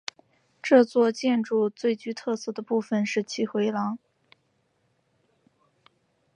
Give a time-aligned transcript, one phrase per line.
[0.63, 3.99] 这座建筑最具特色的部分是其回廊。